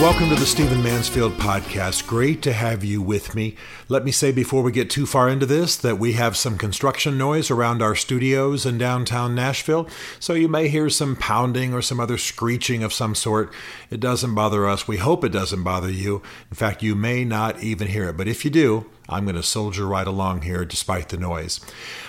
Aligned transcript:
Welcome 0.00 0.28
to 0.28 0.36
the 0.36 0.46
Stephen 0.46 0.80
Mansfield 0.80 1.32
podcast. 1.38 2.06
Great 2.06 2.40
to 2.42 2.52
have 2.52 2.84
you 2.84 3.02
with 3.02 3.34
me. 3.34 3.56
Let 3.88 4.04
me 4.04 4.12
say 4.12 4.30
before 4.30 4.62
we 4.62 4.70
get 4.70 4.90
too 4.90 5.06
far 5.06 5.28
into 5.28 5.44
this 5.44 5.76
that 5.76 5.98
we 5.98 6.12
have 6.12 6.36
some 6.36 6.56
construction 6.56 7.18
noise 7.18 7.50
around 7.50 7.82
our 7.82 7.96
studios 7.96 8.64
in 8.64 8.78
downtown 8.78 9.34
Nashville, 9.34 9.88
so 10.20 10.34
you 10.34 10.46
may 10.46 10.68
hear 10.68 10.88
some 10.88 11.16
pounding 11.16 11.74
or 11.74 11.82
some 11.82 11.98
other 11.98 12.16
screeching 12.16 12.84
of 12.84 12.92
some 12.92 13.16
sort. 13.16 13.52
It 13.90 13.98
doesn't 13.98 14.36
bother 14.36 14.68
us. 14.68 14.86
We 14.86 14.98
hope 14.98 15.24
it 15.24 15.32
doesn't 15.32 15.64
bother 15.64 15.90
you. 15.90 16.22
In 16.48 16.54
fact, 16.54 16.80
you 16.80 16.94
may 16.94 17.24
not 17.24 17.60
even 17.64 17.88
hear 17.88 18.08
it, 18.08 18.16
but 18.16 18.28
if 18.28 18.44
you 18.44 18.52
do, 18.52 18.86
I'm 19.08 19.24
going 19.24 19.36
to 19.36 19.42
soldier 19.42 19.86
right 19.86 20.06
along 20.06 20.42
here 20.42 20.66
despite 20.66 21.08
the 21.08 21.16
noise. 21.16 21.60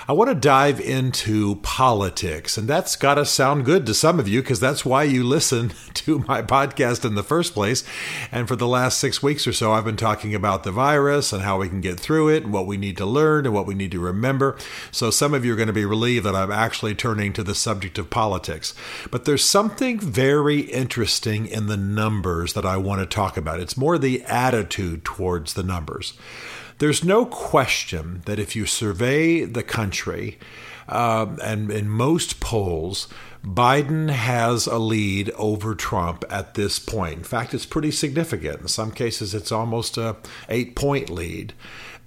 I 0.09 0.13
want 0.13 0.29
to 0.29 0.35
dive 0.35 0.81
into 0.81 1.57
politics, 1.57 2.57
and 2.57 2.67
that's 2.67 2.95
got 2.95 3.15
to 3.15 3.25
sound 3.25 3.63
good 3.63 3.85
to 3.85 3.93
some 3.93 4.19
of 4.19 4.27
you 4.27 4.41
because 4.41 4.59
that's 4.59 4.83
why 4.83 5.03
you 5.03 5.23
listen 5.23 5.71
to 5.93 6.19
my 6.27 6.41
podcast 6.41 7.05
in 7.05 7.15
the 7.15 7.23
first 7.23 7.53
place. 7.53 7.83
And 8.31 8.47
for 8.47 8.55
the 8.55 8.67
last 8.67 8.99
six 8.99 9.23
weeks 9.23 9.47
or 9.47 9.53
so, 9.53 9.71
I've 9.71 9.85
been 9.85 9.95
talking 9.97 10.35
about 10.35 10.63
the 10.63 10.71
virus 10.71 11.31
and 11.31 11.43
how 11.43 11.59
we 11.59 11.69
can 11.69 11.79
get 11.79 11.99
through 11.99 12.29
it 12.29 12.43
and 12.43 12.51
what 12.51 12.67
we 12.67 12.75
need 12.75 12.97
to 12.97 13.05
learn 13.05 13.45
and 13.45 13.53
what 13.53 13.67
we 13.67 13.75
need 13.75 13.91
to 13.91 13.99
remember. 13.99 14.57
So 14.91 15.09
some 15.09 15.33
of 15.33 15.45
you 15.45 15.53
are 15.53 15.57
going 15.57 15.67
to 15.67 15.73
be 15.73 15.85
relieved 15.85 16.25
that 16.25 16.35
I'm 16.35 16.51
actually 16.51 16.95
turning 16.95 17.31
to 17.33 17.43
the 17.43 17.55
subject 17.55 17.97
of 17.97 18.09
politics. 18.09 18.73
But 19.09 19.25
there's 19.25 19.45
something 19.45 19.99
very 19.99 20.61
interesting 20.61 21.45
in 21.45 21.67
the 21.67 21.77
numbers 21.77 22.53
that 22.53 22.65
I 22.65 22.77
want 22.77 22.99
to 22.99 23.05
talk 23.05 23.37
about. 23.37 23.59
It's 23.59 23.77
more 23.77 23.97
the 23.97 24.23
attitude 24.23 25.05
towards 25.05 25.53
the 25.53 25.63
numbers. 25.63 26.13
There's 26.79 27.03
no 27.03 27.25
question 27.25 28.21
that 28.25 28.39
if 28.39 28.55
you 28.55 28.65
survey 28.65 29.43
the 29.43 29.63
country, 29.63 30.39
uh, 30.87 31.27
and 31.43 31.69
in 31.71 31.89
most 31.89 32.39
polls, 32.39 33.09
Biden 33.43 34.09
has 34.09 34.65
a 34.65 34.77
lead 34.77 35.29
over 35.31 35.75
Trump 35.75 36.23
at 36.29 36.53
this 36.53 36.79
point. 36.79 37.17
In 37.17 37.23
fact, 37.23 37.53
it's 37.53 37.65
pretty 37.65 37.91
significant. 37.91 38.61
In 38.61 38.67
some 38.69 38.91
cases, 38.91 39.35
it's 39.35 39.51
almost 39.51 39.97
a 39.97 40.15
eight 40.47 40.77
point 40.77 41.09
lead. 41.09 41.53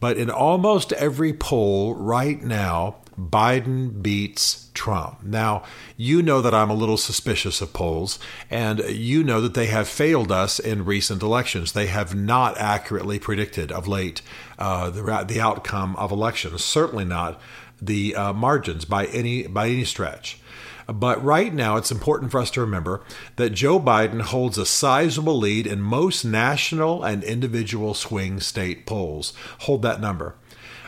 But 0.01 0.17
in 0.17 0.31
almost 0.31 0.93
every 0.95 1.35
poll 1.35 1.95
right 1.95 2.43
now, 2.43 2.97
Biden 3.31 4.03
beats 4.03 4.71
Trump. 4.75 5.23
Now, 5.23 5.63
you 5.97 6.23
know 6.23 6.41
that 6.41 6.55
I'm 6.55 6.71
a 6.71 6.75
little 6.75 6.97
suspicious 6.97 7.61
of 7.61 7.73
polls, 7.73 8.19
and 8.51 8.81
you 8.81 9.23
know 9.23 9.41
that 9.41 9.55
they 9.55 9.67
have 9.67 9.89
failed 9.89 10.33
us 10.33 10.59
in 10.59 10.85
recent 10.85 11.23
elections. 11.23 11.73
They 11.73 11.87
have 11.87 12.15
not 12.15 12.59
accurately 12.59 13.19
predicted 13.19 13.71
of 13.71 13.87
late 13.87 14.23
uh, 14.59 14.91
the, 14.91 15.25
the 15.29 15.41
outcome 15.41 15.97
of 15.97 16.11
elections, 16.11 16.65
certainly 16.65 17.05
not 17.05 17.41
the 17.81 18.15
uh, 18.15 18.33
margins 18.33 18.85
by 18.85 19.07
any, 19.07 19.47
by 19.47 19.69
any 19.69 19.85
stretch. 19.85 20.39
But 20.87 21.23
right 21.23 21.55
now, 21.55 21.77
it's 21.77 21.93
important 21.93 22.31
for 22.33 22.41
us 22.41 22.51
to 22.53 22.61
remember 22.61 23.03
that 23.37 23.51
Joe 23.51 23.79
Biden 23.79 24.21
holds 24.21 24.59
a 24.59 24.67
sizable 24.67 25.39
lead 25.39 25.67
in 25.67 25.81
most 25.81 26.25
national 26.25 27.05
and 27.05 27.23
individual 27.23 27.95
swing 27.95 28.41
state 28.41 28.85
polls. 28.85 29.33
Hold 29.61 29.83
that 29.83 30.01
number. 30.01 30.35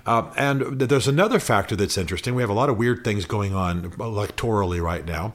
Uh, 0.07 0.31
and 0.37 0.81
there's 0.81 1.09
another 1.09 1.41
factor 1.41 1.75
that's 1.75 1.97
interesting. 1.97 2.35
We 2.35 2.43
have 2.43 2.51
a 2.51 2.55
lot 2.55 2.69
of 2.69 2.77
weird 2.77 3.05
things 3.05 3.25
going 3.25 3.55
on 3.55 3.91
electorally 3.93 4.83
right 4.83 5.05
now. 5.05 5.35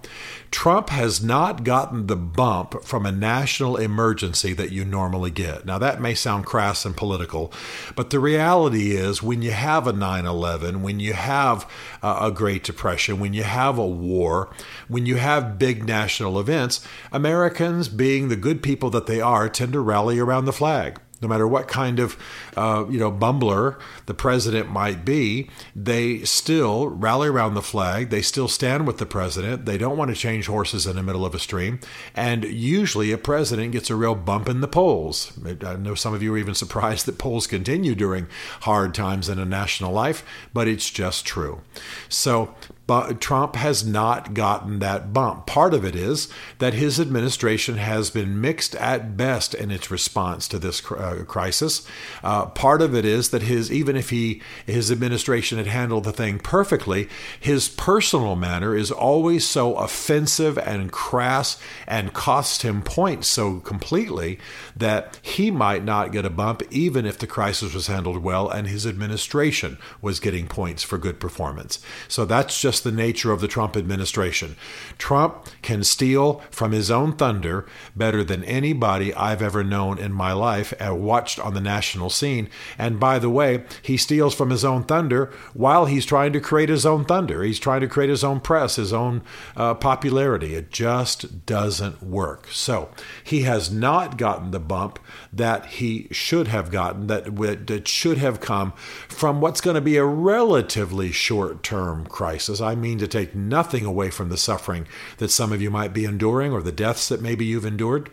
Trump 0.51 0.89
has 0.89 1.23
not 1.23 1.63
gotten 1.63 2.07
the 2.07 2.15
bump 2.15 2.83
from 2.83 3.05
a 3.05 3.11
national 3.11 3.77
emergency 3.77 4.53
that 4.53 4.71
you 4.71 4.85
normally 4.85 5.31
get. 5.31 5.65
Now, 5.65 5.79
that 5.79 6.01
may 6.01 6.13
sound 6.13 6.45
crass 6.45 6.85
and 6.85 6.95
political, 6.95 7.51
but 7.95 8.11
the 8.11 8.19
reality 8.19 8.91
is 8.91 9.23
when 9.23 9.41
you 9.41 9.51
have 9.51 9.87
a 9.87 9.93
9 9.93 10.25
11, 10.25 10.83
when 10.83 10.99
you 10.99 11.13
have 11.13 11.69
a 12.03 12.31
Great 12.31 12.63
Depression, 12.63 13.19
when 13.19 13.33
you 13.33 13.43
have 13.43 13.77
a 13.77 13.87
war, 13.87 14.53
when 14.87 15.05
you 15.05 15.15
have 15.15 15.57
big 15.57 15.87
national 15.87 16.39
events, 16.39 16.85
Americans, 17.11 17.89
being 17.89 18.29
the 18.29 18.35
good 18.35 18.61
people 18.61 18.89
that 18.91 19.07
they 19.07 19.19
are, 19.19 19.49
tend 19.49 19.73
to 19.73 19.79
rally 19.79 20.19
around 20.19 20.45
the 20.45 20.53
flag 20.53 20.99
no 21.21 21.27
matter 21.27 21.47
what 21.47 21.67
kind 21.67 21.99
of 21.99 22.17
uh, 22.55 22.85
you 22.89 22.99
know 22.99 23.11
bumbler 23.11 23.79
the 24.05 24.13
president 24.13 24.69
might 24.69 25.05
be, 25.05 25.49
they 25.75 26.23
still 26.23 26.87
rally 26.87 27.27
around 27.27 27.53
the 27.53 27.61
flag. 27.61 28.09
They 28.09 28.21
still 28.21 28.47
stand 28.47 28.87
with 28.87 28.97
the 28.97 29.05
president. 29.05 29.65
They 29.65 29.77
don't 29.77 29.97
want 29.97 30.09
to 30.09 30.15
change 30.15 30.47
horses 30.47 30.87
in 30.87 30.95
the 30.95 31.03
middle 31.03 31.25
of 31.25 31.35
a 31.35 31.39
stream. 31.39 31.79
And 32.15 32.43
usually, 32.43 33.11
a 33.11 33.17
president 33.17 33.71
gets 33.71 33.89
a 33.89 33.95
real 33.95 34.15
bump 34.15 34.49
in 34.49 34.61
the 34.61 34.67
polls. 34.67 35.37
I 35.45 35.75
know 35.75 35.95
some 35.95 36.13
of 36.13 36.23
you 36.23 36.33
are 36.33 36.37
even 36.37 36.55
surprised 36.59 37.05
that 37.05 37.17
polls 37.17 37.47
continue 37.47 37.95
during 37.95 38.27
hard 38.61 38.93
times 38.93 39.29
in 39.29 39.39
a 39.39 39.45
national 39.45 39.91
life, 39.91 40.25
but 40.53 40.67
it's 40.67 40.89
just 40.89 41.25
true. 41.25 41.61
So 42.07 42.55
but 42.89 43.21
Trump 43.21 43.55
has 43.55 43.85
not 43.85 44.33
gotten 44.33 44.79
that 44.79 45.13
bump. 45.13 45.45
Part 45.45 45.75
of 45.75 45.85
it 45.85 45.95
is 45.95 46.27
that 46.57 46.73
his 46.73 46.99
administration 46.99 47.77
has 47.77 48.09
been 48.09 48.41
mixed 48.41 48.73
at 48.77 49.15
best 49.15 49.53
in 49.53 49.69
its 49.69 49.91
response 49.91 50.47
to 50.47 50.57
this 50.57 50.81
uh, 50.91 51.23
crisis. 51.27 51.85
Uh, 52.23 52.47
part 52.47 52.81
of 52.81 52.95
it 52.95 53.05
is 53.05 53.29
that 53.29 53.43
his 53.43 53.71
even 53.71 53.95
if 53.95 54.09
he 54.09 54.41
his 54.65 54.91
administration 54.91 55.59
had 55.59 55.67
handled 55.67 56.03
the 56.03 56.11
thing 56.11 56.39
perfectly, 56.39 57.07
his 57.39 57.69
personal 57.69 58.35
manner 58.35 58.75
is 58.75 58.89
always 58.89 59.47
so 59.47 59.75
offensive 59.75 60.57
and 60.57 60.91
crass 60.91 61.61
and 61.85 62.13
costs 62.13 62.63
him 62.63 62.81
points 62.81 63.27
so 63.27 63.59
completely 63.59 64.39
that 64.75 65.19
he 65.21 65.51
might 65.51 65.83
not 65.83 66.11
get 66.11 66.25
a 66.25 66.29
bump 66.31 66.63
even 66.71 67.05
if 67.05 67.19
the 67.19 67.27
crisis 67.27 67.75
was 67.75 67.85
handled 67.85 68.23
well 68.23 68.49
and 68.49 68.65
his 68.65 68.87
administration 68.87 69.77
was 70.01 70.19
getting 70.19 70.47
points 70.47 70.81
for 70.81 70.97
good 70.97 71.19
performance. 71.19 71.77
So 72.07 72.25
that's 72.25 72.59
just 72.59 72.78
just 72.79 72.95
the 72.95 73.03
nature 73.03 73.33
of 73.33 73.41
the 73.41 73.47
Trump 73.47 73.75
administration. 73.75 74.55
Trump 74.97 75.45
can 75.61 75.83
steal 75.83 76.41
from 76.49 76.71
his 76.71 76.89
own 76.89 77.11
thunder 77.13 77.65
better 77.93 78.23
than 78.23 78.43
anybody 78.45 79.13
I've 79.13 79.41
ever 79.41 79.65
known 79.65 79.97
in 79.97 80.13
my 80.13 80.31
life 80.31 80.73
and 80.79 81.03
watched 81.03 81.39
on 81.39 81.53
the 81.53 81.61
national 81.61 82.09
scene. 82.09 82.49
And 82.77 82.97
by 82.99 83.19
the 83.19 83.29
way, 83.29 83.65
he 83.81 83.97
steals 83.97 84.33
from 84.33 84.49
his 84.49 84.63
own 84.63 84.85
thunder 84.85 85.29
while 85.53 85.87
he's 85.87 86.05
trying 86.05 86.31
to 86.33 86.39
create 86.39 86.69
his 86.69 86.85
own 86.85 87.03
thunder. 87.03 87.43
He's 87.43 87.59
trying 87.59 87.81
to 87.81 87.87
create 87.87 88.09
his 88.09 88.23
own 88.23 88.39
press, 88.39 88.77
his 88.77 88.93
own 88.93 89.23
uh, 89.57 89.73
popularity. 89.73 90.55
It 90.55 90.71
just 90.71 91.45
doesn't 91.45 92.01
work. 92.01 92.47
So 92.51 92.89
he 93.21 93.41
has 93.41 93.69
not 93.71 94.17
gotten 94.17 94.51
the 94.51 94.59
bump 94.59 94.99
that 95.33 95.65
he 95.65 96.07
should 96.11 96.47
have 96.47 96.71
gotten, 96.71 97.07
that, 97.07 97.35
that 97.67 97.87
should 97.89 98.19
have 98.19 98.39
come 98.39 98.71
from 99.09 99.41
what's 99.41 99.59
going 99.59 99.75
to 99.75 99.81
be 99.81 99.97
a 99.97 100.05
relatively 100.05 101.11
short 101.11 101.61
term 101.61 102.05
crisis. 102.05 102.61
I 102.69 102.75
mean 102.75 102.99
to 102.99 103.07
take 103.07 103.35
nothing 103.35 103.85
away 103.85 104.09
from 104.09 104.29
the 104.29 104.37
suffering 104.37 104.87
that 105.17 105.31
some 105.31 105.51
of 105.51 105.61
you 105.61 105.69
might 105.69 105.93
be 105.93 106.05
enduring 106.05 106.53
or 106.53 106.61
the 106.61 106.71
deaths 106.71 107.09
that 107.09 107.21
maybe 107.21 107.45
you've 107.45 107.65
endured. 107.65 108.11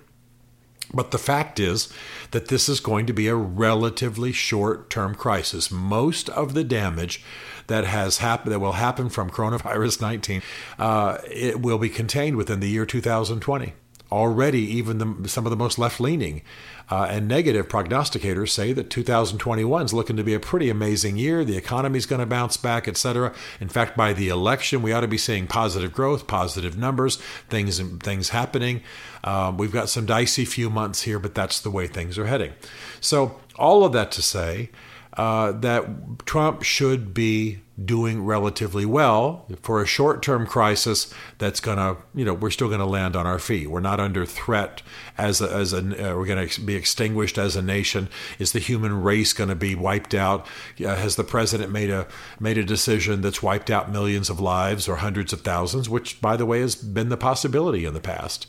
But 0.95 1.11
the 1.11 1.19
fact 1.19 1.59
is 1.59 1.93
that 2.31 2.49
this 2.49 2.69
is 2.69 2.81
going 2.81 3.07
to 3.07 3.13
be 3.13 3.29
a 3.29 3.35
relatively 3.35 4.33
short 4.33 4.89
term 4.89 5.15
crisis. 5.15 5.71
Most 5.71 6.29
of 6.31 6.55
the 6.55 6.65
damage 6.65 7.25
that 7.67 7.85
has 7.85 8.19
happened 8.19 8.53
that 8.53 8.61
will 8.61 8.73
happen 8.73 9.09
from 9.09 9.31
coronavirus 9.31 10.01
19 10.01 10.43
uh, 10.79 11.19
it 11.31 11.61
will 11.61 11.79
be 11.79 11.89
contained 11.89 12.37
within 12.37 12.61
the 12.61 12.69
year 12.69 12.87
2020 12.87 13.73
already 14.11 14.61
even 14.61 14.99
the, 14.99 15.29
some 15.29 15.47
of 15.47 15.51
the 15.51 15.57
most 15.57 15.79
left 15.79 16.01
leaning 16.01 16.43
uh, 16.89 17.07
and 17.11 17.27
negative 17.27 17.69
prognosticators 17.69 18.51
say 18.51 18.73
that 18.73 18.91
2021 18.91 19.85
is 19.85 19.93
looking 19.93 20.17
to 20.17 20.23
be 20.23 20.35
a 20.35 20.41
pretty 20.41 20.71
amazing 20.71 21.17
year. 21.17 21.45
The 21.45 21.57
economy 21.57 21.99
is 21.99 22.07
going 22.07 22.21
to 22.21 22.27
bounce 22.27 22.57
back, 22.57 22.87
etc. 22.87 23.35
In 23.61 23.69
fact, 23.69 23.97
by 23.97 24.13
the 24.13 24.29
election, 24.29 24.83
we 24.83 24.93
ought 24.93 25.01
to 25.01 25.09
be 25.09 25.19
seeing 25.19 25.49
positive 25.49 25.93
growth, 25.93 26.29
positive 26.29 26.79
numbers, 26.79 27.17
things 27.49 27.81
things 27.81 28.29
happening. 28.29 28.83
Um, 29.25 29.57
we've 29.57 29.73
got 29.73 29.89
some 29.89 30.07
dicey 30.07 30.45
few 30.45 30.71
months 30.71 31.03
here, 31.03 31.19
but 31.19 31.35
that's 31.35 31.61
the 31.61 31.71
way 31.71 31.89
things 31.89 32.19
are 32.19 32.27
heading. 32.27 32.53
So, 33.01 33.41
all 33.57 33.85
of 33.85 33.93
that 33.93 34.13
to 34.13 34.23
say 34.23 34.71
uh, 35.17 35.53
that 35.53 36.25
Trump 36.25 36.63
should 36.63 37.13
be 37.13 37.61
doing 37.85 38.25
relatively 38.25 38.87
well 38.87 39.47
for 39.61 39.83
a 39.83 39.87
short-term 39.87 40.47
crisis 40.47 41.13
that's 41.37 41.61
going 41.61 41.77
to 41.77 41.97
you 42.15 42.25
know 42.25 42.33
we're 42.33 42.51
still 42.51 42.69
going 42.69 42.81
to 42.81 42.87
land 42.87 43.15
on 43.15 43.27
our 43.27 43.39
feet. 43.39 43.71
We're 43.71 43.81
not 43.81 44.01
under 44.01 44.25
threat 44.25 44.81
as 45.19 45.43
a, 45.43 45.51
as 45.51 45.75
a 45.75 45.79
uh, 45.79 46.17
we're 46.17 46.25
going 46.25 46.49
to 46.49 46.61
be 46.63 46.75
extinguished 46.75 47.37
as 47.37 47.55
a 47.55 47.61
nation. 47.61 48.09
Is 48.39 48.53
the 48.53 48.61
human 48.61 49.03
race 49.03 49.35
going 49.35 49.51
to 49.51 49.55
be 49.55 49.75
wiped 49.75 50.15
out? 50.15 50.47
Uh, 50.83 50.97
has 50.97 51.17
the 51.17 51.25
president 51.25 51.71
made 51.71 51.91
a 51.91 52.07
made 52.41 52.57
a 52.57 52.65
decision 52.65 53.21
that's 53.21 53.43
wiped 53.43 53.71
out 53.71 53.93
millions 53.93 54.31
of 54.31 54.41
lives 54.41 54.89
or 54.89 54.97
hundreds 54.97 55.35
of 55.35 55.43
thousands 55.43 55.89
which 55.89 56.21
by 56.23 56.37
the 56.37 56.47
way 56.47 56.61
has 56.61 56.75
been 56.75 57.11
the 57.11 57.17
possibility 57.19 57.85
in 57.85 57.93
the 57.93 58.01
past? 58.01 58.47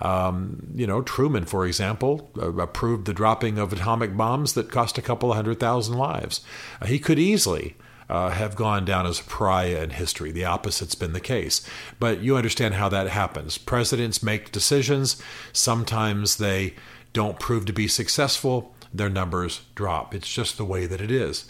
Um, 0.00 0.68
you 0.74 0.86
know 0.86 1.02
Truman 1.02 1.44
for 1.44 1.66
example 1.66 2.30
uh, 2.38 2.54
approved 2.54 3.04
the 3.04 3.12
dropping 3.12 3.58
of 3.58 3.74
atomic 3.74 4.16
bombs 4.16 4.54
that 4.54 4.70
cost 4.70 4.96
a 4.96 5.02
couple 5.02 5.30
of 5.30 5.36
hundred 5.36 5.60
thousand 5.60 5.98
lives. 5.98 6.40
Uh, 6.80 6.86
he 6.86 6.98
could 6.98 7.18
easily 7.18 7.76
uh, 8.10 8.30
have 8.30 8.56
gone 8.56 8.84
down 8.84 9.06
as 9.06 9.20
a 9.20 9.24
pariah 9.24 9.82
in 9.82 9.90
history. 9.90 10.32
The 10.32 10.44
opposite's 10.44 10.96
been 10.96 11.12
the 11.12 11.20
case. 11.20 11.64
But 12.00 12.20
you 12.20 12.36
understand 12.36 12.74
how 12.74 12.88
that 12.88 13.08
happens. 13.08 13.56
Presidents 13.56 14.22
make 14.22 14.50
decisions. 14.50 15.22
Sometimes 15.52 16.36
they 16.36 16.74
don't 17.12 17.38
prove 17.38 17.66
to 17.66 17.72
be 17.72 17.86
successful, 17.86 18.74
their 18.92 19.08
numbers 19.08 19.62
drop. 19.76 20.12
It's 20.12 20.32
just 20.32 20.56
the 20.56 20.64
way 20.64 20.86
that 20.86 21.00
it 21.00 21.10
is. 21.10 21.46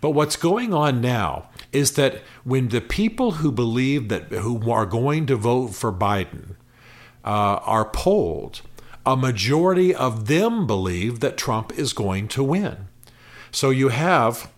But 0.00 0.10
what's 0.10 0.36
going 0.36 0.72
on 0.72 1.00
now 1.00 1.48
is 1.72 1.92
that 1.92 2.22
when 2.44 2.68
the 2.68 2.80
people 2.80 3.32
who 3.32 3.50
believe 3.50 4.08
that 4.08 4.24
who 4.28 4.70
are 4.70 4.86
going 4.86 5.26
to 5.26 5.36
vote 5.36 5.74
for 5.74 5.92
Biden 5.92 6.54
uh, 7.24 7.58
are 7.64 7.84
polled, 7.84 8.60
a 9.04 9.16
majority 9.16 9.92
of 9.92 10.28
them 10.28 10.66
believe 10.66 11.18
that 11.20 11.36
Trump 11.36 11.76
is 11.76 11.92
going 11.92 12.28
to 12.28 12.44
win. 12.44 12.86
So 13.50 13.70
you 13.70 13.88
have 13.88 14.50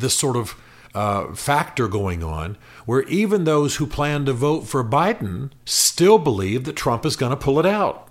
this 0.00 0.14
sort 0.14 0.36
of 0.36 0.60
uh, 0.94 1.32
factor 1.34 1.86
going 1.88 2.24
on 2.24 2.56
where 2.84 3.02
even 3.02 3.44
those 3.44 3.76
who 3.76 3.86
plan 3.86 4.24
to 4.24 4.32
vote 4.32 4.62
for 4.62 4.82
Biden 4.82 5.50
still 5.64 6.18
believe 6.18 6.64
that 6.64 6.76
Trump 6.76 7.06
is 7.06 7.16
going 7.16 7.30
to 7.30 7.36
pull 7.36 7.60
it 7.60 7.66
out. 7.66 8.09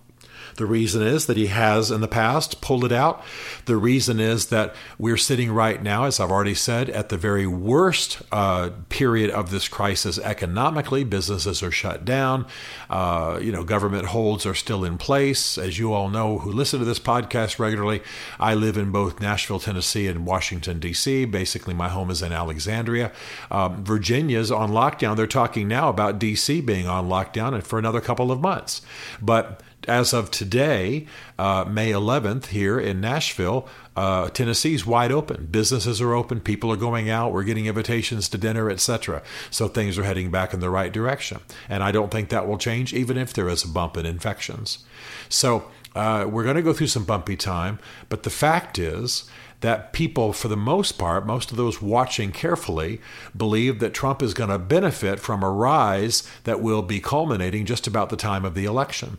The 0.59 0.65
reason 0.65 1.01
is 1.01 1.25
that 1.27 1.37
he 1.37 1.47
has 1.47 1.89
in 1.89 2.01
the 2.01 2.07
past 2.07 2.59
pulled 2.59 2.83
it 2.83 2.91
out. 2.91 3.23
The 3.63 3.77
reason 3.77 4.19
is 4.19 4.47
that 4.47 4.75
we're 4.97 5.15
sitting 5.15 5.53
right 5.53 5.81
now, 5.81 6.03
as 6.03 6.19
I've 6.19 6.31
already 6.31 6.53
said, 6.53 6.89
at 6.89 7.07
the 7.07 7.15
very 7.15 7.47
worst 7.47 8.21
uh, 8.29 8.71
period 8.89 9.31
of 9.31 9.51
this 9.51 9.69
crisis 9.69 10.19
economically. 10.19 11.05
Businesses 11.05 11.63
are 11.63 11.71
shut 11.71 12.03
down. 12.03 12.45
Uh, 12.89 13.39
you 13.41 13.53
know, 13.53 13.63
government 13.63 14.07
holds 14.07 14.45
are 14.45 14.53
still 14.53 14.83
in 14.83 14.97
place. 14.97 15.57
As 15.57 15.79
you 15.79 15.93
all 15.93 16.09
know 16.09 16.39
who 16.39 16.51
listen 16.51 16.79
to 16.79 16.85
this 16.85 16.99
podcast 16.99 17.57
regularly, 17.57 18.01
I 18.37 18.53
live 18.53 18.75
in 18.75 18.91
both 18.91 19.21
Nashville, 19.21 19.61
Tennessee, 19.61 20.07
and 20.07 20.25
Washington, 20.25 20.81
D.C. 20.81 21.23
Basically, 21.23 21.73
my 21.73 21.87
home 21.87 22.11
is 22.11 22.21
in 22.21 22.33
Alexandria. 22.33 23.13
Um, 23.49 23.85
Virginia's 23.85 24.51
on 24.51 24.71
lockdown. 24.71 25.15
They're 25.15 25.25
talking 25.25 25.69
now 25.69 25.87
about 25.87 26.19
D.C. 26.19 26.59
being 26.59 26.85
on 26.85 27.07
lockdown 27.07 27.53
and 27.53 27.65
for 27.65 27.79
another 27.79 28.01
couple 28.01 28.29
of 28.29 28.41
months. 28.41 28.81
But 29.21 29.63
as 29.87 30.13
of 30.13 30.29
today, 30.31 31.07
uh, 31.37 31.65
May 31.67 31.91
11th, 31.91 32.47
here 32.47 32.79
in 32.79 32.99
Nashville, 32.99 33.67
uh, 33.95 34.29
Tennessee's 34.29 34.85
wide 34.85 35.11
open. 35.11 35.47
Businesses 35.49 36.01
are 36.01 36.13
open. 36.13 36.39
People 36.41 36.71
are 36.71 36.77
going 36.77 37.09
out. 37.09 37.33
We're 37.33 37.43
getting 37.43 37.65
invitations 37.65 38.29
to 38.29 38.37
dinner, 38.37 38.69
etc. 38.69 39.21
So 39.49 39.67
things 39.67 39.97
are 39.97 40.03
heading 40.03 40.31
back 40.31 40.53
in 40.53 40.59
the 40.59 40.69
right 40.69 40.91
direction. 40.91 41.39
And 41.67 41.83
I 41.83 41.91
don't 41.91 42.11
think 42.11 42.29
that 42.29 42.47
will 42.47 42.57
change, 42.57 42.93
even 42.93 43.17
if 43.17 43.33
there 43.33 43.49
is 43.49 43.63
a 43.63 43.67
bump 43.67 43.97
in 43.97 44.05
infections. 44.05 44.85
So 45.27 45.69
uh, 45.95 46.27
we're 46.29 46.43
going 46.43 46.55
to 46.55 46.61
go 46.61 46.73
through 46.73 46.87
some 46.87 47.05
bumpy 47.05 47.35
time. 47.35 47.79
But 48.09 48.23
the 48.23 48.29
fact 48.29 48.77
is 48.77 49.29
that 49.61 49.91
people, 49.91 50.31
for 50.31 50.47
the 50.47 50.57
most 50.57 50.97
part, 50.97 51.25
most 51.25 51.51
of 51.51 51.57
those 51.57 51.81
watching 51.81 52.31
carefully, 52.31 53.01
believe 53.35 53.79
that 53.79 53.93
Trump 53.93 54.21
is 54.21 54.33
going 54.33 54.49
to 54.49 54.59
benefit 54.59 55.19
from 55.19 55.43
a 55.43 55.49
rise 55.49 56.29
that 56.45 56.61
will 56.61 56.81
be 56.81 56.99
culminating 56.99 57.65
just 57.65 57.87
about 57.87 58.09
the 58.09 58.15
time 58.15 58.45
of 58.45 58.55
the 58.55 58.65
election. 58.65 59.17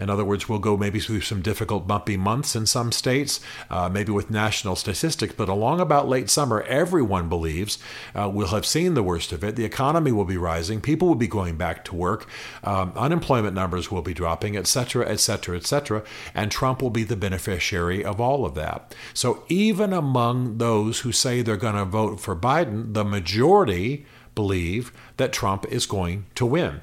In 0.00 0.10
other 0.10 0.24
words, 0.24 0.48
we'll 0.48 0.58
go 0.58 0.76
maybe 0.76 0.98
through 0.98 1.20
some 1.20 1.42
difficult, 1.42 1.86
bumpy 1.86 2.16
months 2.16 2.56
in 2.56 2.66
some 2.66 2.90
states, 2.90 3.40
uh, 3.68 3.88
maybe 3.88 4.10
with 4.10 4.30
national 4.30 4.74
statistics, 4.74 5.34
but 5.36 5.48
along 5.48 5.78
about 5.80 6.08
late 6.08 6.30
summer, 6.30 6.62
everyone 6.62 7.28
believes 7.28 7.78
uh, 8.14 8.28
we'll 8.32 8.48
have 8.48 8.64
seen 8.64 8.94
the 8.94 9.02
worst 9.02 9.30
of 9.30 9.44
it. 9.44 9.56
The 9.56 9.64
economy 9.64 10.10
will 10.10 10.24
be 10.24 10.38
rising, 10.38 10.80
people 10.80 11.06
will 11.06 11.14
be 11.14 11.28
going 11.28 11.56
back 11.56 11.84
to 11.84 11.94
work, 11.94 12.26
um, 12.64 12.92
unemployment 12.96 13.54
numbers 13.54 13.90
will 13.90 14.02
be 14.02 14.14
dropping, 14.14 14.56
et 14.56 14.66
cetera, 14.66 15.06
et 15.06 15.20
cetera, 15.20 15.56
et 15.56 15.66
cetera, 15.66 16.02
and 16.34 16.50
Trump 16.50 16.80
will 16.80 16.90
be 16.90 17.04
the 17.04 17.16
beneficiary 17.16 18.02
of 18.02 18.20
all 18.20 18.46
of 18.46 18.54
that. 18.54 18.94
So 19.12 19.44
even 19.48 19.92
among 19.92 20.58
those 20.58 21.00
who 21.00 21.12
say 21.12 21.42
they're 21.42 21.56
going 21.56 21.74
to 21.74 21.84
vote 21.84 22.20
for 22.20 22.34
Biden, 22.34 22.94
the 22.94 23.04
majority 23.04 24.06
believe 24.34 24.92
that 25.18 25.32
Trump 25.32 25.66
is 25.66 25.84
going 25.86 26.24
to 26.36 26.46
win. 26.46 26.80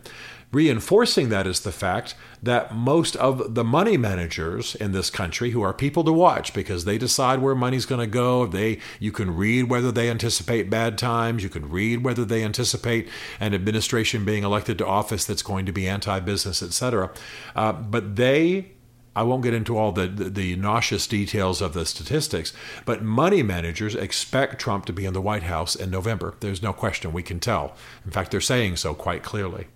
Reinforcing 0.53 1.27
that 1.27 1.45
is 1.45 1.59
the 1.59 1.73
fact 1.73 2.15
that 2.41 2.73
most 2.73 3.17
of 3.17 3.53
the 3.53 3.65
money 3.65 3.97
managers 3.97 4.75
in 4.75 4.93
this 4.93 5.09
country, 5.09 5.51
who 5.51 5.61
are 5.61 5.73
people 5.73 6.05
to 6.05 6.13
watch 6.13 6.53
because 6.53 6.85
they 6.85 6.97
decide 6.97 7.39
where 7.39 7.53
money's 7.53 7.85
going 7.85 7.99
to 7.99 8.07
go, 8.07 8.45
they 8.45 8.79
you 8.97 9.11
can 9.11 9.35
read 9.35 9.63
whether 9.63 9.91
they 9.91 10.09
anticipate 10.09 10.69
bad 10.69 10.97
times, 10.97 11.43
you 11.43 11.49
can 11.49 11.69
read 11.69 12.05
whether 12.05 12.23
they 12.23 12.45
anticipate 12.45 13.09
an 13.41 13.53
administration 13.53 14.23
being 14.23 14.43
elected 14.43 14.77
to 14.77 14.87
office 14.87 15.25
that's 15.25 15.41
going 15.41 15.65
to 15.65 15.73
be 15.73 15.85
anti-business, 15.85 16.63
etc. 16.63 17.11
Uh, 17.53 17.73
but 17.73 18.15
they 18.15 18.71
I 19.17 19.23
won't 19.23 19.43
get 19.43 19.55
into 19.55 19.77
all 19.77 19.91
the, 19.91 20.07
the, 20.07 20.29
the, 20.29 20.55
nauseous 20.55 21.07
details 21.07 21.59
of 21.59 21.73
the 21.73 21.87
statistics, 21.87 22.53
but 22.85 23.03
money 23.03 23.41
managers 23.41 23.95
expect 23.95 24.61
Trump 24.61 24.85
to 24.85 24.93
be 24.93 25.05
in 25.05 25.13
the 25.13 25.21
White 25.21 25.43
House 25.43 25.75
in 25.75 25.89
November. 25.89 26.35
There's 26.39 26.61
no 26.61 26.71
question. 26.71 27.11
We 27.11 27.23
can 27.23 27.39
tell. 27.39 27.75
In 28.05 28.11
fact, 28.11 28.29
they're 28.29 28.39
saying 28.39 28.75
so 28.75 28.93
quite 28.93 29.23
clearly. 29.23 29.67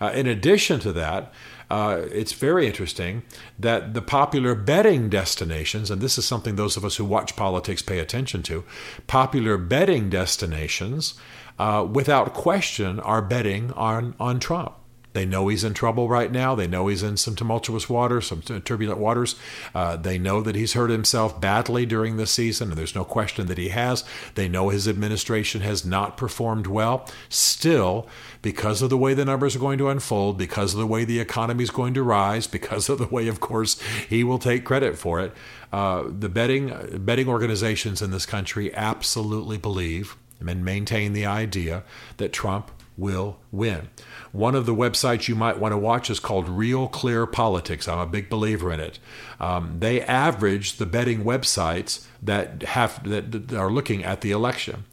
Uh, 0.00 0.10
in 0.14 0.26
addition 0.26 0.80
to 0.80 0.92
that, 0.92 1.32
uh, 1.70 2.02
it's 2.12 2.32
very 2.32 2.66
interesting 2.66 3.22
that 3.58 3.94
the 3.94 4.02
popular 4.02 4.54
betting 4.54 5.08
destinations, 5.08 5.90
and 5.90 6.00
this 6.00 6.16
is 6.16 6.24
something 6.24 6.56
those 6.56 6.76
of 6.76 6.84
us 6.84 6.96
who 6.96 7.04
watch 7.04 7.34
politics 7.36 7.82
pay 7.82 7.98
attention 7.98 8.42
to, 8.44 8.64
popular 9.06 9.58
betting 9.58 10.08
destinations, 10.08 11.14
uh, 11.58 11.86
without 11.90 12.34
question, 12.34 13.00
are 13.00 13.22
betting 13.22 13.72
on, 13.72 14.14
on 14.20 14.38
Trump. 14.38 14.74
They 15.16 15.24
know 15.24 15.48
he's 15.48 15.64
in 15.64 15.72
trouble 15.72 16.10
right 16.10 16.30
now. 16.30 16.54
They 16.54 16.66
know 16.66 16.88
he's 16.88 17.02
in 17.02 17.16
some 17.16 17.34
tumultuous 17.34 17.88
waters, 17.88 18.26
some 18.26 18.42
turbulent 18.42 18.98
waters. 18.98 19.34
Uh, 19.74 19.96
they 19.96 20.18
know 20.18 20.42
that 20.42 20.54
he's 20.54 20.74
hurt 20.74 20.90
himself 20.90 21.40
badly 21.40 21.86
during 21.86 22.18
the 22.18 22.26
season, 22.26 22.68
and 22.68 22.76
there's 22.76 22.94
no 22.94 23.02
question 23.02 23.46
that 23.46 23.56
he 23.56 23.70
has. 23.70 24.04
They 24.34 24.46
know 24.46 24.68
his 24.68 24.86
administration 24.86 25.62
has 25.62 25.86
not 25.86 26.18
performed 26.18 26.66
well. 26.66 27.08
Still, 27.30 28.06
because 28.42 28.82
of 28.82 28.90
the 28.90 28.98
way 28.98 29.14
the 29.14 29.24
numbers 29.24 29.56
are 29.56 29.58
going 29.58 29.78
to 29.78 29.88
unfold, 29.88 30.36
because 30.36 30.74
of 30.74 30.80
the 30.80 30.86
way 30.86 31.06
the 31.06 31.18
economy 31.18 31.64
is 31.64 31.70
going 31.70 31.94
to 31.94 32.02
rise, 32.02 32.46
because 32.46 32.90
of 32.90 32.98
the 32.98 33.06
way, 33.06 33.26
of 33.26 33.40
course, 33.40 33.80
he 34.10 34.22
will 34.22 34.38
take 34.38 34.66
credit 34.66 34.98
for 34.98 35.18
it, 35.18 35.32
uh, 35.72 36.04
the 36.06 36.28
betting 36.28 37.00
betting 37.06 37.26
organizations 37.26 38.02
in 38.02 38.10
this 38.10 38.26
country 38.26 38.70
absolutely 38.74 39.56
believe 39.56 40.14
and 40.40 40.62
maintain 40.62 41.14
the 41.14 41.24
idea 41.24 41.84
that 42.18 42.34
Trump 42.34 42.70
will 42.96 43.38
win. 43.52 43.88
One 44.32 44.54
of 44.54 44.66
the 44.66 44.74
websites 44.74 45.28
you 45.28 45.34
might 45.34 45.58
want 45.58 45.72
to 45.72 45.78
watch 45.78 46.10
is 46.10 46.20
called 46.20 46.48
Real 46.48 46.88
Clear 46.88 47.26
Politics. 47.26 47.88
I'm 47.88 47.98
a 47.98 48.06
big 48.06 48.28
believer 48.28 48.72
in 48.72 48.80
it. 48.80 48.98
Um, 49.38 49.76
they 49.78 50.00
average 50.02 50.76
the 50.76 50.86
betting 50.86 51.24
websites 51.24 52.06
that 52.22 52.62
have 52.62 53.08
that 53.08 53.52
are 53.52 53.70
looking 53.70 54.04
at 54.04 54.22
the 54.22 54.30
election, 54.30 54.84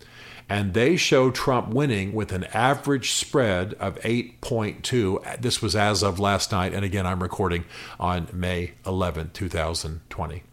and 0.49 0.73
they 0.73 0.95
show 0.97 1.31
Trump 1.31 1.69
winning 1.69 2.13
with 2.13 2.31
an 2.31 2.43
average 2.45 3.11
spread 3.11 3.73
of 3.75 3.99
8.2. 4.01 5.41
This 5.41 5.61
was 5.61 5.75
as 5.75 6.03
of 6.03 6.19
last 6.19 6.51
night, 6.51 6.73
and 6.73 6.83
again, 6.83 7.05
I'm 7.05 7.23
recording 7.23 7.65
on 7.99 8.27
May 8.33 8.73
11, 8.85 9.31
2020. 9.33 10.43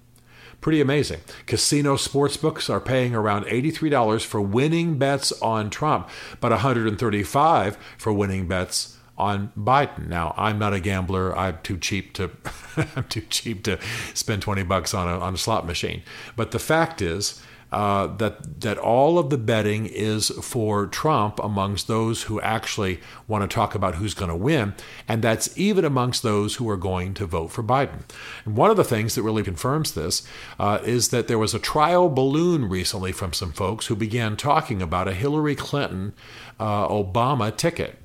Pretty 0.61 0.81
amazing. 0.81 1.21
Casino 1.47 1.97
sports 1.97 2.37
books 2.37 2.69
are 2.69 2.81
paying 2.81 3.15
around 3.15 3.45
$83 3.47 4.25
for 4.25 4.41
winning 4.41 4.99
bets 4.99 5.33
on 5.41 5.71
Trump, 5.71 6.09
but 6.41 6.53
$135 6.53 7.77
for 7.97 8.13
winning 8.13 8.47
bets 8.47 8.99
on 9.17 9.53
Biden. 9.57 10.09
Now, 10.09 10.35
I'm 10.37 10.59
not 10.59 10.75
a 10.75 10.81
gambler. 10.81 11.37
I'm 11.37 11.59
too 11.63 11.79
cheap 11.79 12.13
to 12.15 12.31
I'm 12.97 13.05
too 13.05 13.23
cheap 13.23 13.63
to 13.65 13.79
spend 14.15 14.43
20 14.43 14.63
bucks 14.65 14.95
on 14.95 15.09
a 15.09 15.19
on 15.19 15.35
a 15.35 15.39
slot 15.39 15.67
machine. 15.67 16.03
But 16.37 16.51
the 16.51 16.59
fact 16.59 17.03
is 17.03 17.43
uh, 17.73 18.09
that 18.17 18.61
that 18.61 18.79
all 18.79 19.19
of 19.19 19.31
the 19.31 19.39
betting 19.39 19.87
is 19.87 20.31
for 20.43 20.87
Trump 20.87 21.39
amongst 21.43 21.87
those 21.87 22.25
who 22.25 22.41
actually 22.41 23.01
want 23.29 23.49
to 23.49 23.55
talk 23.55 23.75
about 23.75 23.95
who's 23.97 24.15
going 24.15 24.29
to 24.29 24.37
win, 24.37 24.75
and 25.07 25.23
that's 25.23 25.57
even 25.57 25.85
amongst 25.85 26.23
those 26.23 26.57
who 26.57 26.69
are 26.69 26.77
going 26.77 27.15
to 27.15 27.27
vote 27.27 27.49
for 27.49 27.63
Biden. 27.63 28.03
And 28.45 28.57
one 28.57 28.71
of 28.71 28.77
the 28.77 28.85
things 28.85 29.15
that 29.15 29.23
really 29.23 29.43
confirms 29.43 29.93
this 29.93 30.27
uh, 30.59 30.81
is 30.85 31.11
that 31.11 31.29
there 31.29 31.39
was 31.39 31.55
a 31.55 31.61
trial 31.61 32.09
balloon 32.09 32.69
recently 32.69 33.13
from 33.13 33.33
some 33.33 33.53
folks 33.53 33.87
who 33.87 33.95
began 33.95 34.37
talking 34.37 34.83
about 34.83 35.09
a 35.09 35.15
Hillary 35.15 35.55
Clinton 35.55 36.13
uh, 36.59 36.89
Obama 36.89 37.57
ticket 37.57 38.00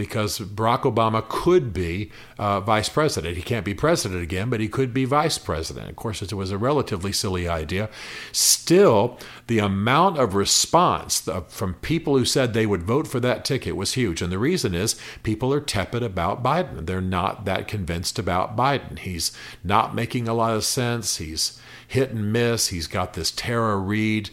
because 0.00 0.38
Barack 0.38 0.84
Obama 0.84 1.22
could 1.28 1.74
be 1.74 2.10
uh, 2.38 2.58
vice 2.58 2.88
president. 2.88 3.36
He 3.36 3.42
can't 3.42 3.66
be 3.66 3.74
president 3.74 4.22
again, 4.22 4.48
but 4.48 4.58
he 4.58 4.66
could 4.66 4.94
be 4.94 5.04
vice 5.04 5.36
president. 5.36 5.90
Of 5.90 5.96
course, 5.96 6.22
it 6.22 6.32
was 6.32 6.50
a 6.50 6.56
relatively 6.56 7.12
silly 7.12 7.46
idea. 7.46 7.90
Still, 8.32 9.18
the 9.46 9.58
amount 9.58 10.16
of 10.16 10.34
response 10.34 11.28
from 11.48 11.74
people 11.74 12.16
who 12.16 12.24
said 12.24 12.54
they 12.54 12.64
would 12.64 12.82
vote 12.82 13.08
for 13.08 13.20
that 13.20 13.44
ticket 13.44 13.76
was 13.76 13.92
huge. 13.92 14.22
And 14.22 14.32
the 14.32 14.38
reason 14.38 14.74
is 14.74 14.98
people 15.22 15.52
are 15.52 15.60
tepid 15.60 16.02
about 16.02 16.42
Biden. 16.42 16.86
They're 16.86 17.02
not 17.02 17.44
that 17.44 17.68
convinced 17.68 18.18
about 18.18 18.56
Biden. 18.56 19.00
He's 19.00 19.32
not 19.62 19.94
making 19.94 20.26
a 20.26 20.32
lot 20.32 20.56
of 20.56 20.64
sense. 20.64 21.18
He's 21.18 21.60
hit 21.86 22.08
and 22.08 22.32
miss. 22.32 22.68
He's 22.68 22.86
got 22.86 23.12
this 23.12 23.30
Tara 23.30 23.76
Reade 23.76 24.30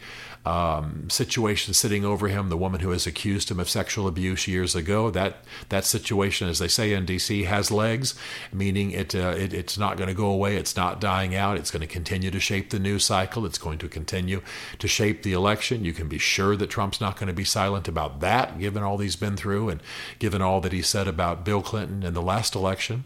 um, 0.47 1.09
situation 1.09 1.73
sitting 1.73 2.05
over 2.05 2.29
him, 2.29 2.47
the 2.47 2.55
woman 2.55 2.79
who 2.79 2.91
has 2.91 3.05
accused 3.05 3.51
him 3.51 3.59
of 3.59 3.69
sexual 3.69 4.07
abuse 4.07 4.47
years 4.47 4.75
ago. 4.75 5.11
That 5.11 5.43
that 5.67 5.83
situation, 5.83 6.47
as 6.47 6.59
they 6.59 6.69
say 6.69 6.93
in 6.93 7.05
D.C., 7.05 7.43
has 7.43 7.69
legs, 7.69 8.15
meaning 8.53 8.91
it, 8.91 9.13
uh, 9.13 9.35
it 9.37 9.53
it's 9.53 9.77
not 9.77 9.97
going 9.97 10.07
to 10.07 10.13
go 10.13 10.27
away. 10.27 10.55
It's 10.55 10.77
not 10.77 11.01
dying 11.01 11.35
out. 11.35 11.57
It's 11.57 11.69
going 11.69 11.81
to 11.81 11.87
continue 11.87 12.31
to 12.31 12.39
shape 12.39 12.69
the 12.69 12.79
news 12.79 13.03
cycle. 13.03 13.45
It's 13.45 13.57
going 13.57 13.77
to 13.79 13.89
continue 13.89 14.41
to 14.79 14.87
shape 14.87 15.23
the 15.23 15.33
election. 15.33 15.83
You 15.83 15.91
can 15.91 16.07
be 16.07 16.17
sure 16.17 16.55
that 16.55 16.69
Trump's 16.69 17.01
not 17.01 17.17
going 17.17 17.27
to 17.27 17.33
be 17.33 17.43
silent 17.43 17.89
about 17.89 18.21
that, 18.21 18.57
given 18.57 18.83
all 18.83 18.99
he's 18.99 19.17
been 19.17 19.35
through 19.35 19.67
and 19.67 19.81
given 20.17 20.41
all 20.41 20.61
that 20.61 20.71
he 20.71 20.81
said 20.81 21.09
about 21.09 21.43
Bill 21.43 21.61
Clinton 21.61 22.03
in 22.03 22.13
the 22.13 22.21
last 22.21 22.55
election. 22.55 23.03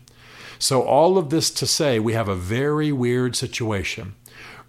So, 0.60 0.84
all 0.84 1.18
of 1.18 1.32
this 1.32 1.50
to 1.50 1.66
say, 1.66 1.98
we 1.98 2.14
have 2.14 2.28
a 2.28 2.36
very 2.36 2.92
weird 2.92 3.36
situation. 3.36 4.14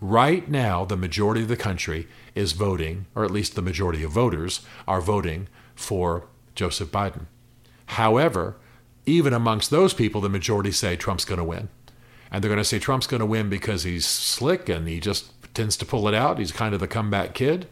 Right 0.03 0.49
now, 0.49 0.85
the 0.85 0.97
majority 0.97 1.43
of 1.43 1.49
the 1.49 1.57
country 1.57 2.09
is 2.35 2.53
voting, 2.53 3.07
or 3.15 3.25
at 3.25 3.31
least 3.31 3.55
the 3.55 3.63
majority 3.63 4.03
of 4.03 4.11
voters 4.11 4.63
are 4.89 5.01
voting 5.01 5.47
for 5.77 6.27
Joseph 6.57 6.91
Biden. 6.91 7.27
However, 7.87 8.57
even 9.07 9.33
amongst 9.33 9.71
those 9.71 9.95
people, 9.95 10.21
the 10.21 10.29
majority 10.29 10.73
say 10.73 10.97
Trump's 10.97 11.25
going 11.25 11.39
to 11.39 11.45
win. 11.45 11.69
And 12.33 12.43
they're 12.43 12.49
going 12.49 12.59
to 12.59 12.65
say 12.65 12.81
Trump's 12.81 13.07
going 13.07 13.21
to 13.21 13.27
win 13.27 13.49
because 13.49 13.85
he's 13.85 14.05
slick 14.05 14.69
and 14.69 14.89
he 14.89 14.99
just 14.99 15.31
tends 15.55 15.77
to 15.77 15.87
pull 15.87 16.09
it 16.09 16.15
out. 16.15 16.41
He's 16.41 16.51
kind 16.51 16.75
of 16.75 16.81
the 16.81 16.89
comeback 16.89 17.33
kid. 17.33 17.69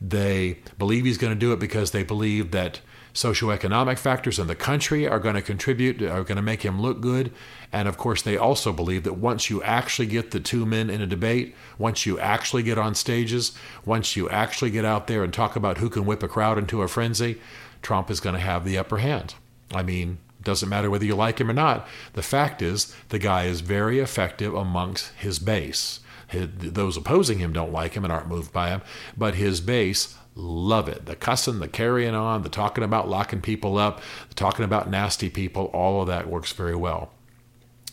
They 0.00 0.60
believe 0.78 1.04
he's 1.04 1.18
going 1.18 1.34
to 1.34 1.38
do 1.38 1.52
it 1.52 1.58
because 1.58 1.90
they 1.90 2.04
believe 2.04 2.52
that 2.52 2.80
socioeconomic 3.16 3.98
factors 3.98 4.38
in 4.38 4.46
the 4.46 4.54
country 4.54 5.08
are 5.08 5.18
going 5.18 5.34
to 5.34 5.42
contribute, 5.42 6.02
are 6.02 6.22
going 6.22 6.36
to 6.36 6.42
make 6.42 6.62
him 6.62 6.80
look 6.80 7.00
good. 7.00 7.32
And 7.72 7.88
of 7.88 7.96
course, 7.96 8.20
they 8.20 8.36
also 8.36 8.74
believe 8.74 9.04
that 9.04 9.14
once 9.14 9.48
you 9.48 9.62
actually 9.62 10.06
get 10.06 10.32
the 10.32 10.38
two 10.38 10.66
men 10.66 10.90
in 10.90 11.00
a 11.00 11.06
debate, 11.06 11.54
once 11.78 12.04
you 12.04 12.18
actually 12.20 12.62
get 12.62 12.76
on 12.76 12.94
stages, 12.94 13.52
once 13.86 14.16
you 14.16 14.28
actually 14.28 14.70
get 14.70 14.84
out 14.84 15.06
there 15.06 15.24
and 15.24 15.32
talk 15.32 15.56
about 15.56 15.78
who 15.78 15.88
can 15.88 16.04
whip 16.04 16.22
a 16.22 16.28
crowd 16.28 16.58
into 16.58 16.82
a 16.82 16.88
frenzy, 16.88 17.40
Trump 17.80 18.10
is 18.10 18.20
going 18.20 18.34
to 18.34 18.40
have 18.40 18.64
the 18.64 18.76
upper 18.76 18.98
hand. 18.98 19.34
I 19.74 19.82
mean, 19.82 20.18
doesn't 20.42 20.68
matter 20.68 20.90
whether 20.90 21.06
you 21.06 21.16
like 21.16 21.40
him 21.40 21.50
or 21.50 21.54
not. 21.54 21.88
The 22.12 22.22
fact 22.22 22.60
is, 22.60 22.94
the 23.08 23.18
guy 23.18 23.44
is 23.44 23.62
very 23.62 23.98
effective 23.98 24.54
amongst 24.54 25.12
his 25.14 25.38
base. 25.38 26.00
His, 26.28 26.48
those 26.58 26.98
opposing 26.98 27.38
him 27.38 27.54
don't 27.54 27.72
like 27.72 27.94
him 27.94 28.04
and 28.04 28.12
aren't 28.12 28.28
moved 28.28 28.52
by 28.52 28.68
him, 28.68 28.82
but 29.16 29.36
his 29.36 29.60
base 29.62 30.16
love 30.36 30.88
it. 30.88 31.06
The 31.06 31.16
cussing, 31.16 31.58
the 31.58 31.68
carrying 31.68 32.14
on, 32.14 32.42
the 32.42 32.48
talking 32.48 32.84
about 32.84 33.08
locking 33.08 33.40
people 33.40 33.78
up, 33.78 34.00
the 34.28 34.34
talking 34.34 34.64
about 34.64 34.90
nasty 34.90 35.30
people, 35.30 35.64
all 35.66 36.02
of 36.02 36.08
that 36.08 36.28
works 36.28 36.52
very 36.52 36.76
well. 36.76 37.10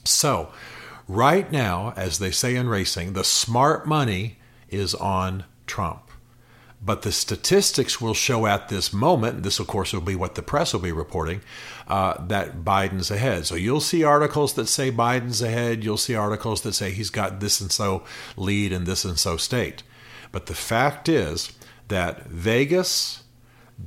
So, 0.03 0.51
right 1.07 1.49
now, 1.51 1.93
as 1.95 2.19
they 2.19 2.31
say 2.31 2.55
in 2.55 2.67
racing, 2.67 3.13
the 3.13 3.23
smart 3.23 3.87
money 3.87 4.37
is 4.69 4.93
on 4.93 5.45
Trump. 5.65 6.01
But 6.85 7.03
the 7.03 7.13
statistics 7.13 8.01
will 8.01 8.13
show 8.13 8.45
at 8.45 8.67
this 8.67 8.91
moment, 8.91 9.43
this 9.43 9.59
of 9.59 9.67
course 9.67 9.93
will 9.93 10.01
be 10.01 10.17
what 10.17 10.35
the 10.35 10.41
press 10.41 10.73
will 10.73 10.81
be 10.81 10.91
reporting, 10.91 11.39
uh, 11.87 12.21
that 12.25 12.65
Biden's 12.65 13.09
ahead. 13.09 13.45
So 13.45 13.55
you'll 13.55 13.79
see 13.79 14.03
articles 14.03 14.53
that 14.55 14.67
say 14.67 14.91
Biden's 14.91 15.41
ahead. 15.41 15.85
You'll 15.85 15.95
see 15.95 16.13
articles 16.13 16.61
that 16.63 16.73
say 16.73 16.91
he's 16.91 17.09
got 17.09 17.39
this 17.39 17.61
and 17.61 17.71
so 17.71 18.03
lead 18.35 18.73
in 18.73 18.83
this 18.83 19.05
and 19.05 19.17
so 19.17 19.37
state. 19.37 19.83
But 20.33 20.47
the 20.47 20.55
fact 20.55 21.07
is 21.07 21.53
that 21.93 22.25
Vegas, 22.25 23.21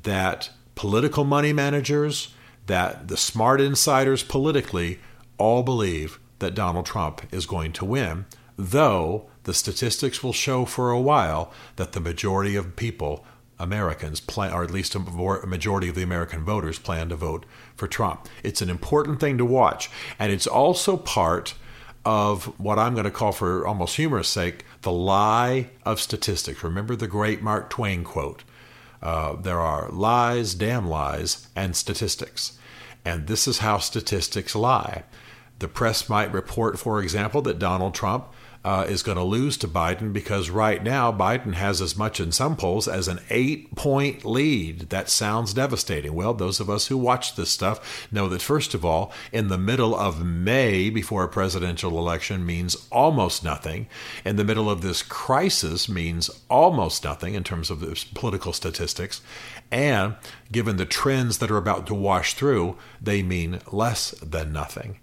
that 0.05 0.51
political 0.77 1.25
money 1.25 1.53
managers, 1.53 2.33
that 2.67 3.09
the 3.09 3.17
smart 3.17 3.61
insiders 3.61 4.23
politically 4.23 5.01
all 5.39 5.65
believe 5.65 6.21
that 6.39 6.55
Donald 6.55 6.87
Trump 6.87 7.23
is 7.33 7.47
going 7.47 7.73
to 7.73 7.85
win, 7.85 8.27
though 8.57 9.27
the 9.43 9.53
statistics 9.53 10.23
will 10.23 10.33
show 10.33 10.65
for 10.65 10.93
a 10.93 11.01
while 11.01 11.53
that 11.75 11.95
the 11.95 12.01
majority 12.01 12.55
of 12.55 12.77
people, 12.77 13.27
Americans, 13.59 14.21
plan, 14.21 14.53
or 14.53 14.63
at 14.63 14.71
least 14.71 14.95
a 14.95 15.01
majority 15.01 15.89
of 15.89 15.97
the 15.97 16.05
American 16.05 16.45
voters, 16.45 16.79
plan 16.79 17.09
to 17.09 17.17
vote 17.17 17.45
for 17.75 17.89
Trump. 17.89 18.29
It's 18.45 18.63
an 18.63 18.71
important 18.71 19.19
thing 19.19 19.37
to 19.39 19.45
watch, 19.45 19.91
and 20.17 20.31
it's 20.31 20.47
also 20.47 20.97
part 20.97 21.55
of 22.07 22.45
what 22.61 22.79
I'm 22.79 22.95
going 22.95 23.05
to 23.05 23.11
call, 23.11 23.33
for 23.33 23.67
almost 23.67 23.97
humorous 23.97 24.29
sake, 24.29 24.65
the 24.83 24.93
lie 24.93 25.71
of 25.85 26.01
statistics. 26.01 26.63
Remember 26.63 26.95
the 26.95 27.09
great 27.09 27.43
Mark 27.43 27.69
Twain 27.69 28.05
quote 28.05 28.45
uh, 29.03 29.35
there 29.35 29.61
are 29.61 29.91
lies, 29.91 30.55
damn 30.55 30.89
lies, 30.89 31.49
and 31.55 31.77
statistics. 31.77 32.59
And 33.05 33.27
this 33.27 33.47
is 33.47 33.59
how 33.59 33.79
statistics 33.79 34.55
lie. 34.55 35.03
The 35.59 35.69
press 35.69 36.09
might 36.09 36.33
report, 36.33 36.79
for 36.79 37.03
example, 37.03 37.43
that 37.43 37.59
Donald 37.59 37.95
Trump 37.95 38.27
uh, 38.67 38.85
is 38.89 39.05
going 39.05 39.17
to 39.17 39.23
lose 39.23 39.57
to 39.57 39.69
Biden 39.69 40.13
because 40.13 40.51
right 40.51 40.83
now 40.83 41.13
Biden 41.13 41.55
has 41.55 41.81
as 41.81 41.97
much 41.97 42.19
in 42.19 42.33
some 42.33 42.57
polls 42.57 42.89
as 42.89 43.07
an 43.07 43.21
eight 43.31 43.77
point 43.77 44.25
lead. 44.25 44.91
That 44.91 45.09
sounds 45.09 45.55
devastating. 45.55 46.15
Well, 46.15 46.35
those 46.35 46.59
of 46.59 46.69
us 46.69 46.89
who 46.89 46.99
watch 46.99 47.37
this 47.37 47.49
stuff 47.49 48.09
know 48.11 48.29
that, 48.29 48.43
first 48.43 48.75
of 48.75 48.85
all, 48.85 49.13
in 49.31 49.47
the 49.47 49.57
middle 49.57 49.95
of 49.95 50.27
May 50.27 50.91
before 50.91 51.23
a 51.23 51.29
presidential 51.29 51.97
election 51.97 52.45
means 52.45 52.89
almost 52.91 53.45
nothing. 53.45 53.87
In 54.25 54.35
the 54.35 54.43
middle 54.43 54.69
of 54.69 54.83
this 54.83 55.01
crisis 55.01 55.89
means 55.89 56.29
almost 56.51 57.05
nothing 57.05 57.35
in 57.35 57.45
terms 57.45 57.71
of 57.71 57.85
political 58.15 58.53
statistics. 58.53 59.21
And 59.71 60.17
given 60.51 60.77
the 60.77 60.87
trends 60.87 61.39
that 61.39 61.53
are 61.53 61.57
about 61.57 61.87
to 61.87 61.95
wash 61.95 62.35
through, 62.35 62.77
they 63.01 63.23
mean 63.23 63.61
less 63.71 64.11
than 64.11 64.53
nothing. 64.53 64.99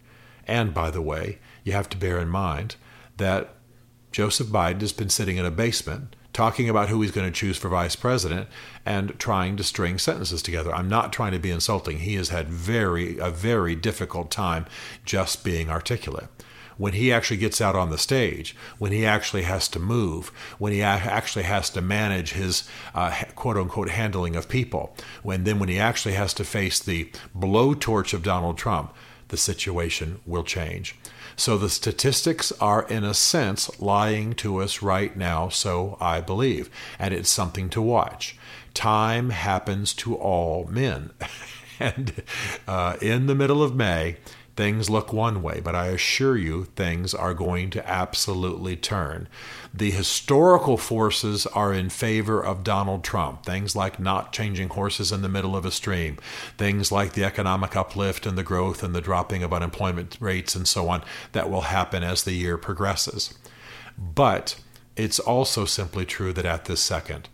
And 0.46 0.74
by 0.74 0.92
the 0.92 1.02
way, 1.02 1.40
you 1.64 1.72
have 1.72 1.88
to 1.88 1.98
bear 1.98 2.20
in 2.20 2.28
mind 2.28 2.76
that 3.18 3.56
Joseph 4.12 4.48
Biden 4.48 4.82
has 4.82 4.94
been 4.94 5.10
sitting 5.10 5.38
in 5.38 5.46
a 5.46 5.52
basement 5.52 6.16
talking 6.34 6.68
about 6.68 6.90
who 6.90 7.02
he's 7.02 7.12
going 7.12 7.32
to 7.32 7.40
choose 7.40 7.58
for 7.58 7.70
vice 7.70 7.96
president 7.96 8.48
and 8.86 9.18
trying 9.20 9.56
to 9.56 9.64
string 9.64 9.98
sentences 10.00 10.42
together. 10.42 10.74
I'm 10.74 10.90
not 10.90 11.14
trying 11.14 11.32
to 11.32 11.40
be 11.40 11.52
insulting. 11.52 12.00
He 12.00 12.16
has 12.16 12.30
had 12.30 12.50
very 12.50 13.18
a 13.20 13.30
very 13.30 13.76
difficult 13.76 14.32
time 14.32 14.66
just 15.06 15.44
being 15.44 15.70
articulate. 15.70 16.28
When 16.76 16.94
he 16.94 17.14
actually 17.14 17.38
gets 17.38 17.62
out 17.62 17.76
on 17.76 17.92
the 17.92 18.00
stage, 18.00 18.56
when 18.80 18.92
he 18.92 19.06
actually 19.06 19.44
has 19.44 19.68
to 19.70 19.80
move, 19.80 20.30
when 20.58 20.74
he 20.74 20.82
actually 20.82 21.44
has 21.44 21.70
to 21.72 21.82
manage 21.82 22.32
his 22.32 22.68
uh, 22.96 23.14
quote 23.36 23.58
unquote 23.58 23.90
handling 23.90 24.36
of 24.36 24.50
people, 24.50 24.96
when 25.22 25.44
then 25.44 25.60
when 25.60 25.70
he 25.70 25.80
actually 25.80 26.16
has 26.16 26.34
to 26.34 26.44
face 26.44 26.80
the 26.80 27.12
blowtorch 27.38 28.12
of 28.12 28.24
Donald 28.24 28.58
Trump, 28.58 28.92
the 29.30 29.38
situation 29.38 30.20
will 30.26 30.44
change. 30.44 30.96
So 31.36 31.58
the 31.58 31.70
statistics 31.70 32.52
are, 32.54 32.88
in 32.88 33.04
a 33.04 33.14
sense, 33.14 33.80
lying 33.80 34.34
to 34.36 34.62
us 34.62 34.82
right 34.82 35.16
now, 35.16 35.50
so 35.50 35.98
I 36.00 36.22
believe. 36.22 36.70
And 37.00 37.14
it's 37.14 37.30
something 37.30 37.70
to 37.70 37.82
watch. 37.82 38.38
Time 38.74 39.32
happens 39.32 39.94
to 39.96 40.16
all 40.16 40.68
men. 40.70 41.12
and 41.80 42.22
uh, 42.68 42.98
in 43.02 43.26
the 43.28 43.36
middle 43.36 43.64
of 43.64 43.76
May, 43.76 44.18
things 44.56 44.90
look 44.90 45.12
one 45.12 45.42
way, 45.42 45.60
but 45.60 45.76
I 45.76 45.88
assure 45.88 46.38
you 46.38 46.66
things 46.66 47.14
are 47.14 47.34
going 47.34 47.70
to 47.72 47.90
absolutely 47.90 48.76
turn. 48.76 49.28
The 49.74 49.92
historical 49.92 50.78
forces 50.78 51.48
are 51.48 51.74
in 51.74 51.90
favor 51.90 52.44
of 52.44 52.64
Donald 52.64 53.04
Trump. 53.04 53.46
Things 53.46 53.76
like 53.76 54.00
not 54.00 54.32
changing 54.32 54.70
horses 54.70 55.12
in 55.12 55.22
the 55.22 55.30
middle 55.30 55.56
of 55.56 55.66
a 55.66 55.72
stream, 55.72 56.18
things 56.58 56.92
like 56.92 57.14
the 57.14 57.24
economic 57.24 57.76
uplift 57.76 58.26
and 58.26 58.38
the 58.38 58.44
growth 58.44 58.84
and 58.84 58.94
the 58.94 59.02
dropping 59.02 59.42
of 59.42 59.54
unemployment 59.54 60.18
rates 60.20 60.56
and 60.56 60.68
so 60.68 60.88
on 60.90 61.04
that 61.32 61.50
will 61.50 61.62
happen 61.62 62.04
as 62.04 62.24
the 62.24 62.34
year 62.34 62.58
progresses. 62.58 63.34
But 63.98 64.60
it's 64.96 65.20
also 65.20 65.66
simply 65.66 66.06
true 66.06 66.34
that 66.34 66.46
at 66.46 66.66
this 66.66 66.82
second, 66.82 67.30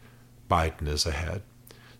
Biden 0.49 0.88
is 0.88 1.05
ahead. 1.05 1.41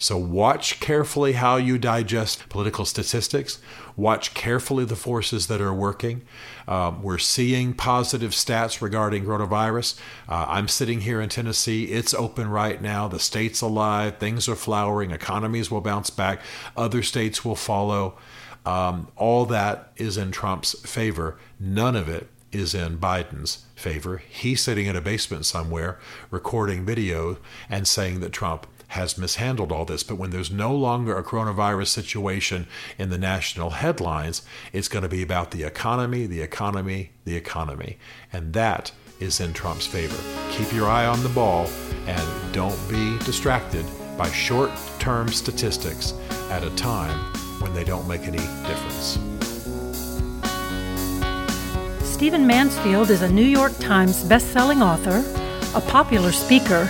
So 0.02 0.18
watch 0.18 0.80
carefully 0.80 1.34
how 1.34 1.58
you 1.58 1.78
digest 1.78 2.48
political 2.48 2.86
statistics. 2.86 3.60
Watch 3.98 4.34
carefully 4.34 4.86
the 4.86 4.96
forces 4.96 5.48
that 5.48 5.60
are 5.60 5.74
working. 5.74 6.22
Um, 6.70 7.04
we're 7.04 7.18
seeing 7.18 7.74
positive 7.74 8.32
stats 8.32 8.82
regarding 8.82 9.26
coronavirus. 9.26 10.00
Uh, 10.30 10.46
I'm 10.48 10.70
sitting 10.70 11.02
here 11.02 11.20
in 11.20 11.28
Tennessee. 11.28 11.92
It's 11.92 12.14
open 12.14 12.50
right 12.50 12.82
now. 12.82 13.10
The 13.10 13.20
state's 13.20 13.60
alive. 13.60 14.20
Things 14.20 14.48
are 14.48 14.56
flowering. 14.56 15.12
Economies 15.12 15.70
will 15.70 15.82
bounce 15.82 16.10
back. 16.10 16.42
Other 16.78 17.04
states 17.04 17.44
will 17.44 17.58
follow. 17.58 18.18
Um, 18.66 19.10
all 19.18 19.46
that 19.48 19.92
is 19.98 20.16
in 20.16 20.32
Trump's 20.32 20.80
favor. 20.90 21.38
None 21.60 21.98
of 21.98 22.08
it 22.08 22.30
is 22.54 22.74
in 22.74 22.98
Biden's 23.00 23.66
favor. 23.76 24.24
He's 24.30 24.62
sitting 24.62 24.86
in 24.86 24.96
a 24.96 25.02
basement 25.02 25.46
somewhere 25.46 26.00
recording 26.32 26.86
video 26.86 27.38
and 27.70 27.86
saying 27.86 28.22
that 28.22 28.32
Trump 28.32 28.66
has 28.90 29.18
mishandled 29.18 29.72
all 29.72 29.86
this. 29.86 30.04
But 30.04 30.18
when 30.18 30.32
there's 30.32 30.52
no 30.52 30.74
longer 30.74 31.18
a 31.18 31.24
coronavirus 31.24 31.88
situation 31.88 32.68
in 32.98 33.10
the 33.10 33.18
national 33.18 33.72
headlines, 33.72 34.42
it's 34.74 34.88
going 34.88 35.04
to 35.04 35.10
be 35.10 35.22
about 35.22 35.52
the 35.52 35.64
economy, 35.64 36.26
the 36.26 36.42
economy, 36.42 37.12
the 37.26 37.36
economy. 37.36 37.98
And 38.34 38.54
that 38.54 38.92
is 39.20 39.40
in 39.40 39.54
Trump's 39.54 39.86
favor. 39.86 40.18
Keep 40.52 40.74
your 40.74 40.88
eye 40.88 41.06
on 41.06 41.22
the 41.24 41.30
ball 41.30 41.68
and 42.08 42.54
don't 42.54 42.78
be 42.90 43.18
distracted 43.26 43.86
by 44.18 44.30
short 44.32 44.72
term 45.00 45.30
statistics 45.30 46.14
at 46.50 46.64
a 46.64 46.70
time 46.76 47.18
when 47.62 47.74
they 47.74 47.84
don't 47.84 48.08
make 48.08 48.22
any 48.22 48.38
difference. 48.68 49.20
Stephen 52.02 52.46
Mansfield 52.46 53.12
is 53.12 53.22
a 53.22 53.32
New 53.32 53.46
York 53.46 53.72
Times 53.80 54.24
bestselling 54.26 54.82
author, 54.82 55.24
a 55.78 55.82
popular 55.82 56.32
speaker, 56.34 56.90